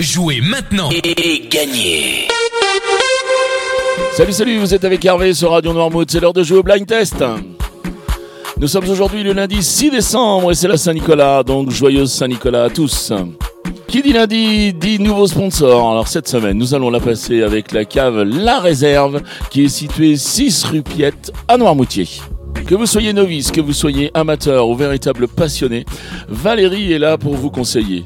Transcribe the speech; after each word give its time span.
Jouez 0.00 0.40
maintenant 0.40 0.90
et 0.90 1.48
gagnez 1.48 2.26
Salut, 4.16 4.32
salut, 4.32 4.58
vous 4.58 4.74
êtes 4.74 4.84
avec 4.84 5.04
Hervé 5.04 5.32
sur 5.32 5.52
Radio 5.52 5.72
Noirmouth, 5.72 6.10
c'est 6.10 6.18
l'heure 6.18 6.32
de 6.32 6.42
jouer 6.42 6.58
au 6.58 6.62
blind 6.64 6.84
test. 6.84 7.22
Nous 8.58 8.66
sommes 8.66 8.88
aujourd'hui 8.88 9.22
le 9.22 9.32
lundi 9.32 9.62
6 9.62 9.92
décembre 9.92 10.50
et 10.50 10.54
c'est 10.56 10.66
la 10.66 10.78
Saint-Nicolas, 10.78 11.44
donc 11.44 11.70
joyeuse 11.70 12.10
Saint-Nicolas 12.10 12.64
à 12.64 12.70
tous. 12.70 13.12
Qui 13.86 14.02
dit 14.02 14.12
lundi 14.12 14.74
dit 14.74 14.98
nouveau 14.98 15.28
sponsor. 15.28 15.92
Alors 15.92 16.08
cette 16.08 16.26
semaine, 16.26 16.58
nous 16.58 16.74
allons 16.74 16.90
la 16.90 16.98
passer 16.98 17.42
avec 17.42 17.70
la 17.70 17.84
cave 17.84 18.22
La 18.22 18.58
Réserve 18.58 19.22
qui 19.50 19.66
est 19.66 19.68
située 19.68 20.16
6 20.16 20.64
rue 20.64 20.82
Piette 20.82 21.32
à 21.46 21.56
Noirmoutier. 21.56 22.08
Que 22.66 22.74
vous 22.74 22.86
soyez 22.86 23.12
novice, 23.12 23.50
que 23.50 23.60
vous 23.60 23.74
soyez 23.74 24.10
amateur 24.14 24.66
ou 24.68 24.74
véritable 24.74 25.28
passionné, 25.28 25.84
Valérie 26.28 26.92
est 26.92 26.98
là 26.98 27.18
pour 27.18 27.34
vous 27.34 27.50
conseiller. 27.50 28.04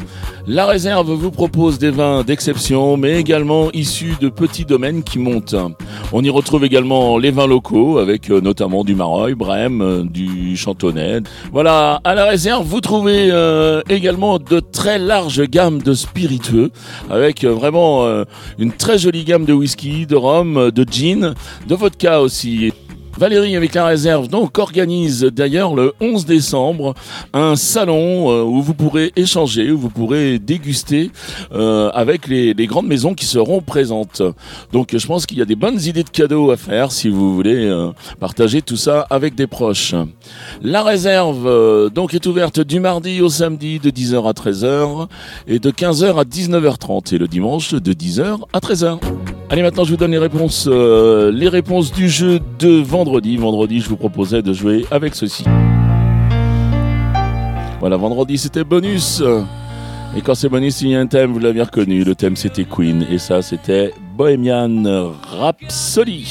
La 0.48 0.66
réserve 0.66 1.12
vous 1.12 1.30
propose 1.30 1.78
des 1.78 1.90
vins 1.90 2.24
d'exception, 2.24 2.96
mais 2.96 3.20
également 3.20 3.70
issus 3.72 4.14
de 4.20 4.28
petits 4.28 4.64
domaines 4.64 5.04
qui 5.04 5.20
montent. 5.20 5.54
On 6.12 6.24
y 6.24 6.30
retrouve 6.30 6.64
également 6.64 7.18
les 7.18 7.30
vins 7.30 7.46
locaux, 7.46 7.98
avec 7.98 8.30
euh, 8.30 8.40
notamment 8.40 8.82
du 8.82 8.96
Mareuil, 8.96 9.34
Brême, 9.34 9.80
euh, 9.80 10.02
du 10.02 10.56
Chantonnay. 10.56 11.20
Voilà, 11.52 12.00
à 12.02 12.14
la 12.16 12.24
réserve, 12.24 12.66
vous 12.66 12.80
trouvez 12.80 13.28
euh, 13.30 13.82
également 13.88 14.38
de 14.40 14.58
très 14.58 14.98
larges 14.98 15.42
gammes 15.42 15.82
de 15.82 15.94
spiritueux, 15.94 16.70
avec 17.10 17.44
vraiment 17.44 18.06
une 18.58 18.72
très 18.72 18.98
jolie 18.98 19.24
gamme 19.24 19.44
de 19.44 19.52
whisky, 19.52 20.06
de 20.06 20.16
rhum, 20.16 20.70
de 20.70 20.86
gin, 20.90 21.34
de 21.68 21.74
vodka 21.74 22.20
aussi. 22.20 22.72
Valérie 23.18 23.56
avec 23.56 23.74
la 23.74 23.84
réserve 23.84 24.28
donc 24.28 24.58
organise 24.58 25.24
d'ailleurs 25.24 25.74
le 25.74 25.92
11 26.00 26.24
décembre 26.24 26.94
un 27.32 27.56
salon 27.56 28.30
euh, 28.30 28.44
où 28.44 28.62
vous 28.62 28.74
pourrez 28.74 29.10
échanger, 29.16 29.72
où 29.72 29.78
vous 29.78 29.90
pourrez 29.90 30.38
déguster 30.38 31.10
euh, 31.52 31.90
avec 31.94 32.28
les, 32.28 32.54
grandes 32.68 32.86
maisons 32.86 33.14
qui 33.14 33.24
seront 33.24 33.60
présentes. 33.60 34.22
Donc 34.72 34.96
je 34.96 35.04
pense 35.04 35.26
qu'il 35.26 35.38
y 35.38 35.42
a 35.42 35.46
des 35.46 35.56
bonnes 35.56 35.80
idées 35.80 36.04
de 36.04 36.10
cadeaux 36.10 36.52
à 36.52 36.56
faire 36.56 36.92
si 36.92 37.08
vous 37.08 37.34
voulez 37.34 37.66
euh, 37.66 37.90
partager 38.20 38.62
tout 38.62 38.76
ça 38.76 39.04
avec 39.10 39.34
des 39.34 39.48
proches. 39.48 39.96
La 40.62 40.84
réserve 40.84 41.90
donc 41.90 42.14
est 42.14 42.24
ouverte 42.24 42.60
du 42.60 42.78
mardi 42.78 43.20
au 43.20 43.28
samedi 43.28 43.80
de 43.80 43.90
10h 43.90 44.28
à 44.28 44.32
13h 44.32 45.08
et 45.48 45.58
de 45.58 45.70
15h 45.72 46.20
à 46.20 46.22
19h30 46.22 47.16
et 47.16 47.18
le 47.18 47.26
dimanche 47.26 47.74
de 47.74 47.92
10h 47.92 48.42
à 48.52 48.60
13h. 48.60 49.00
Allez, 49.50 49.62
maintenant 49.62 49.84
je 49.84 49.90
vous 49.90 49.96
donne 49.96 50.10
les 50.10 50.18
réponses, 50.18 50.68
euh, 50.70 51.32
les 51.32 51.48
réponses 51.48 51.90
du 51.90 52.08
jeu 52.08 52.38
de 52.58 52.68
vendredi. 52.68 53.38
Vendredi, 53.38 53.80
je 53.80 53.88
vous 53.88 53.96
proposais 53.96 54.42
de 54.42 54.52
jouer 54.52 54.84
avec 54.90 55.14
ceci. 55.14 55.44
Voilà, 57.80 57.96
vendredi 57.96 58.36
c'était 58.36 58.64
bonus. 58.64 59.22
Et 60.16 60.20
quand 60.20 60.34
c'est 60.34 60.48
bonus, 60.50 60.82
il 60.82 60.88
y 60.88 60.96
a 60.96 61.00
un 61.00 61.06
thème, 61.06 61.32
vous 61.32 61.38
l'avez 61.38 61.62
reconnu. 61.62 62.04
Le 62.04 62.14
thème 62.14 62.36
c'était 62.36 62.64
Queen. 62.64 63.06
Et 63.10 63.16
ça 63.16 63.40
c'était 63.40 63.94
Bohemian 64.16 65.12
Rhapsody. 65.38 66.26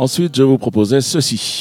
Ensuite, 0.00 0.34
je 0.34 0.42
vous 0.42 0.56
proposais 0.56 1.02
ceci. 1.02 1.60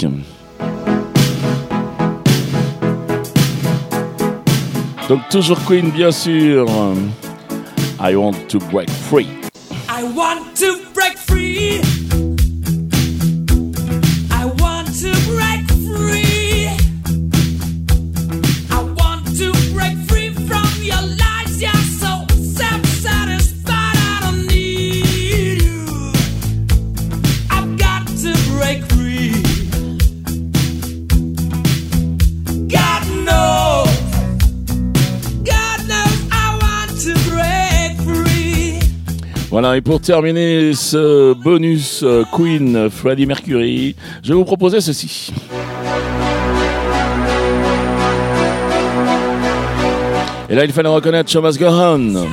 Donc 5.09 5.19
toujours 5.29 5.59
Queen, 5.65 5.91
bien 5.91 6.09
sûr. 6.09 6.65
I 7.99 8.15
want 8.15 8.35
to 8.47 8.59
break 8.71 8.89
free. 8.89 9.27
I 9.89 10.03
want 10.15 10.55
to 10.55 10.77
break 10.93 11.17
Voilà, 39.51 39.77
et 39.77 39.81
pour 39.81 39.99
terminer 39.99 40.73
ce 40.75 41.33
bonus 41.33 42.03
euh, 42.03 42.23
Queen 42.31 42.87
Freddie 42.91 43.25
Mercury, 43.25 43.95
je 44.21 44.29
vais 44.29 44.35
vous 44.35 44.45
proposer 44.45 44.79
ceci. 44.79 45.33
Et 50.51 50.55
là, 50.55 50.65
il 50.65 50.71
fallait 50.71 50.89
reconnaître 50.89 51.31
Thomas 51.31 51.55
Gohan. 51.59 52.27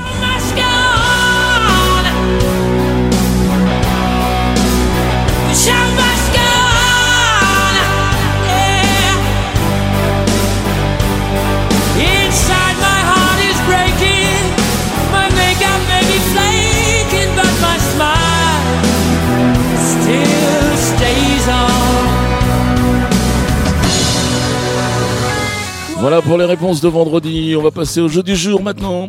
Voilà 26.09 26.22
pour 26.22 26.39
les 26.39 26.44
réponses 26.44 26.81
de 26.81 26.87
vendredi. 26.87 27.56
On 27.59 27.62
va 27.62 27.72
passer 27.72 28.00
au 28.00 28.06
jeu 28.06 28.22
du 28.22 28.37
jour 28.37 28.62
maintenant. 28.62 29.09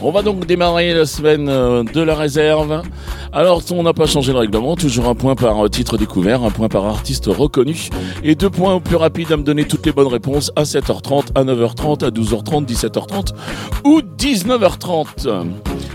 On 0.00 0.12
va 0.12 0.22
donc 0.22 0.46
démarrer 0.46 0.94
la 0.94 1.04
semaine 1.04 1.48
euh, 1.48 1.82
de 1.82 2.00
la 2.00 2.14
réserve. 2.14 2.82
Alors, 3.32 3.62
on 3.70 3.82
n'a 3.82 3.92
pas 3.92 4.06
changé 4.06 4.32
le 4.32 4.38
règlement. 4.38 4.76
Toujours 4.76 5.08
un 5.08 5.14
point 5.14 5.34
par 5.34 5.64
euh, 5.64 5.68
titre 5.68 5.98
découvert, 5.98 6.44
un 6.44 6.50
point 6.50 6.68
par 6.68 6.84
artiste 6.86 7.26
reconnu. 7.26 7.88
Et 8.22 8.34
deux 8.34 8.50
points 8.50 8.74
au 8.74 8.80
plus 8.80 8.96
rapide 8.96 9.32
à 9.32 9.36
me 9.36 9.42
donner 9.42 9.64
toutes 9.64 9.84
les 9.84 9.92
bonnes 9.92 10.06
réponses 10.06 10.52
à 10.56 10.62
7h30, 10.62 11.28
à 11.34 11.44
9h30, 11.44 12.04
à 12.04 12.10
12h30, 12.10 12.66
17h30 12.66 13.34
ou 13.84 14.00
19h30. 14.00 15.44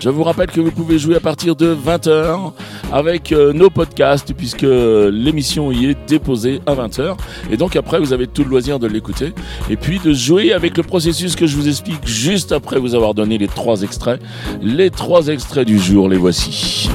Je 0.00 0.08
vous 0.08 0.24
rappelle 0.24 0.48
que 0.48 0.60
vous 0.60 0.72
pouvez 0.72 0.98
jouer 0.98 1.16
à 1.16 1.20
partir 1.20 1.56
de 1.56 1.74
20h 1.74 2.52
avec 2.92 3.32
euh, 3.32 3.52
nos 3.52 3.70
podcasts 3.70 4.34
puisque 4.34 4.62
l'émission 4.62 5.72
y 5.72 5.86
est 5.86 5.96
déposée 6.08 6.60
à 6.66 6.74
20h. 6.74 7.16
Et 7.50 7.56
donc 7.56 7.76
après, 7.76 7.98
vous 7.98 8.12
avez 8.12 8.26
tout 8.26 8.44
le 8.44 8.50
loisir 8.50 8.78
de 8.78 8.86
l'écouter 8.86 9.32
et 9.70 9.76
puis 9.76 9.98
de 9.98 10.12
jouer 10.12 10.52
avec 10.52 10.76
le 10.76 10.82
processus 10.82 11.36
que 11.36 11.46
je 11.46 11.56
vous 11.56 11.68
explique 11.68 12.06
juste 12.06 12.52
après 12.52 12.78
vous 12.78 12.94
avoir 12.94 13.14
donné 13.14 13.38
les 13.38 13.48
trois 13.48 13.82
extraits. 13.82 14.20
Les 14.60 14.90
trois 14.90 15.28
extraits 15.28 15.66
du 15.66 15.78
jour, 15.78 16.08
les 16.08 16.18
voici. 16.18 16.88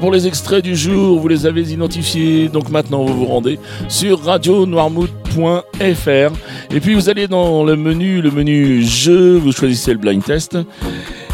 Pour 0.00 0.12
les 0.12 0.26
extraits 0.26 0.62
du 0.62 0.76
jour, 0.76 1.18
vous 1.18 1.28
les 1.28 1.46
avez 1.46 1.72
identifiés. 1.72 2.48
Donc 2.48 2.70
maintenant, 2.70 3.04
vous 3.04 3.14
vous 3.14 3.24
rendez 3.24 3.58
sur 3.88 4.22
radionoirmouth.fr 4.22 6.32
et 6.70 6.80
puis 6.80 6.94
vous 6.94 7.08
allez 7.08 7.28
dans 7.28 7.64
le 7.64 7.76
menu, 7.76 8.20
le 8.20 8.30
menu 8.30 8.82
jeu, 8.82 9.36
vous 9.36 9.52
choisissez 9.52 9.92
le 9.92 9.98
blind 9.98 10.22
test. 10.22 10.58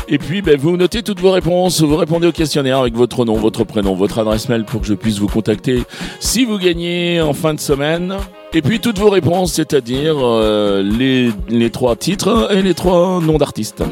Et 0.09 0.19
puis, 0.19 0.43
ben, 0.43 0.59
vous 0.59 0.77
notez 0.77 1.03
toutes 1.03 1.21
vos 1.21 1.31
réponses, 1.31 1.81
vous 1.81 1.97
répondez 1.97 2.27
au 2.27 2.33
questionnaire 2.33 2.79
avec 2.79 2.95
votre 2.95 3.25
nom, 3.25 3.35
votre 3.35 3.65
prénom, 3.65 3.95
votre 3.95 4.19
adresse 4.19 4.49
mail 4.49 4.65
pour 4.65 4.83
que 4.83 4.87
je 4.87 4.95
puisse 4.95 5.19
vous 5.19 5.29
contacter 5.29 5.83
si 6.21 6.45
vous 6.45 6.59
gagnez 6.59 7.21
en 7.21 7.33
fin 7.33 7.55
de 7.55 7.61
semaine. 7.61 8.15
Et 8.53 8.63
puis 8.63 8.79
toutes 8.79 8.99
vos 8.99 9.11
réponses, 9.11 9.55
c'est-à-dire 9.55 10.17
euh, 10.19 10.83
les 11.49 11.71
trois 11.71 11.97
titres 11.97 12.49
et 12.53 12.63
les 12.63 12.75
trois 12.75 13.21
noms 13.21 13.39
d'artistes. 13.39 13.83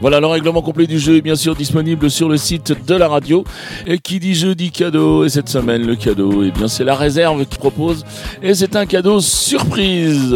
Voilà, 0.00 0.20
le 0.20 0.26
règlement 0.26 0.62
complet 0.62 0.86
du 0.86 0.98
jeu 0.98 1.16
est 1.16 1.22
bien 1.22 1.34
sûr 1.34 1.56
disponible 1.56 2.10
sur 2.10 2.28
le 2.28 2.36
site 2.36 2.86
de 2.86 2.94
la 2.94 3.08
radio. 3.08 3.44
Et 3.86 3.98
qui 3.98 4.20
dit 4.20 4.34
jeu 4.34 4.54
dit 4.54 4.70
cadeau. 4.70 5.24
Et 5.24 5.28
cette 5.28 5.48
semaine, 5.48 5.86
le 5.86 5.96
cadeau, 5.96 6.44
eh 6.44 6.50
bien, 6.50 6.68
c'est 6.68 6.84
la 6.84 6.94
réserve 6.94 7.44
qui 7.46 7.58
propose. 7.58 8.04
Et 8.42 8.54
c'est 8.54 8.76
un 8.76 8.86
cadeau 8.86 9.20
surprise. 9.20 10.34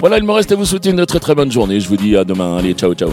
Voilà, 0.00 0.18
il 0.18 0.24
me 0.24 0.32
reste 0.32 0.52
à 0.52 0.54
vous 0.56 0.66
souhaiter 0.66 0.90
une 0.90 1.04
très 1.06 1.20
très 1.20 1.34
bonne 1.34 1.50
journée. 1.50 1.80
Je 1.80 1.88
vous 1.88 1.96
dis 1.96 2.16
à 2.16 2.24
demain. 2.24 2.58
Allez, 2.58 2.74
ciao, 2.74 2.94
ciao. 2.94 3.10